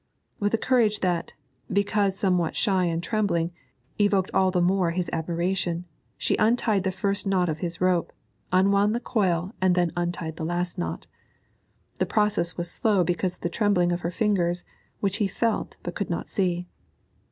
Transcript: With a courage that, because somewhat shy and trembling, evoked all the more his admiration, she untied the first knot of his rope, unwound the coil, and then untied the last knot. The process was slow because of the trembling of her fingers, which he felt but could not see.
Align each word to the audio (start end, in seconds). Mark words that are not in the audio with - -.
With 0.39 0.51
a 0.55 0.57
courage 0.57 1.01
that, 1.01 1.33
because 1.71 2.17
somewhat 2.17 2.55
shy 2.55 2.85
and 2.85 3.03
trembling, 3.03 3.51
evoked 3.99 4.31
all 4.33 4.49
the 4.49 4.59
more 4.59 4.89
his 4.89 5.11
admiration, 5.13 5.85
she 6.17 6.35
untied 6.37 6.83
the 6.83 6.91
first 6.91 7.27
knot 7.27 7.49
of 7.49 7.59
his 7.59 7.79
rope, 7.79 8.11
unwound 8.51 8.95
the 8.95 8.99
coil, 8.99 9.53
and 9.61 9.75
then 9.75 9.91
untied 9.95 10.37
the 10.37 10.43
last 10.43 10.79
knot. 10.79 11.05
The 11.99 12.07
process 12.07 12.57
was 12.57 12.71
slow 12.71 13.03
because 13.03 13.35
of 13.35 13.41
the 13.41 13.49
trembling 13.49 13.91
of 13.91 14.01
her 14.01 14.09
fingers, 14.09 14.63
which 15.01 15.17
he 15.17 15.27
felt 15.27 15.77
but 15.83 15.93
could 15.93 16.09
not 16.09 16.27
see. 16.27 16.65